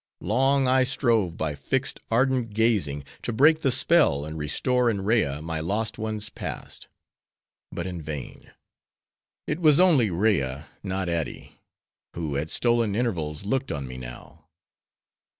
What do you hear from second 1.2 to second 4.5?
by fixed ardent gazing, to break the spell, and